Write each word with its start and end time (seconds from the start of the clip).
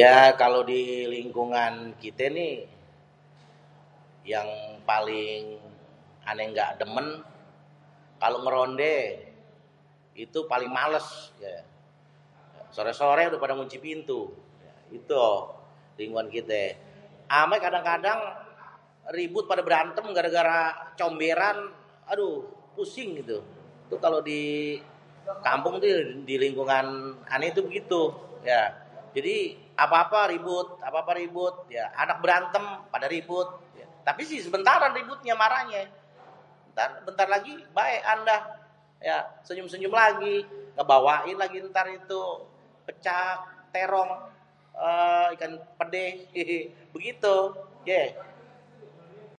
Ya 0.00 0.14
kalo 0.40 0.58
di 0.72 0.80
lingkungan 1.14 1.72
kité 2.02 2.26
nih 2.38 2.52
yang 4.32 4.48
paling 4.90 5.42
ané 6.30 6.42
gak 6.58 6.72
demen 6.80 7.06
kalo 8.22 8.36
ngerondé 8.44 8.96
itu 10.24 10.38
paling 10.52 10.70
males. 10.78 11.08
Sore-sore 12.76 13.22
udah 13.30 13.40
pada 13.42 13.54
ngunci 13.58 13.78
pintu. 13.84 14.20
Itu 14.98 15.22
lingkungan 15.98 16.28
kité. 16.34 16.64
Amé 17.40 17.56
kadang-kadang 17.64 18.18
ribut 19.16 19.44
pada 19.50 19.62
berantem 19.68 20.04
gara-gara 20.16 20.58
comberan. 21.00 21.56
Aduh 22.12 22.34
pusing 22.76 23.08
gitu. 23.22 23.38
Kalo 24.04 24.18
di 24.30 24.42
kampung 25.48 25.74
tuh 25.82 25.94
di 26.28 26.34
lingkungan 26.44 26.86
ané 27.34 27.46
tuh 27.56 27.64
begitu. 27.70 28.02
Jadi 29.16 29.36
apa-apa 29.84 30.20
ribut 30.34 30.66
apa-apa 30.88 31.12
ribut. 31.20 31.54
Ya 31.76 31.84
anak 32.02 32.18
berantem 32.24 32.64
pada 32.92 33.06
ribut. 33.16 33.48
Tapi 34.08 34.20
sih 34.30 34.38
sebentaran 34.46 34.92
ributnya, 35.00 35.32
marahnyé. 35.42 35.82
Bentar 37.06 37.24
lagi 37.34 37.52
baekan 37.76 38.18
dah 38.30 38.40
ya 39.08 39.18
senyum-senyum 39.46 39.94
lagi. 40.00 40.36
Ngebawain 40.76 41.36
lagi 41.42 41.58
ntar 41.70 41.88
itu 42.00 42.22
pecak 42.86 43.36
terong 43.72 44.10
eee 44.76 45.26
ikan 45.38 45.52
pedé 45.78 46.04
hehe 46.36 46.60
begitu 46.92 47.36
yé. 47.88 48.02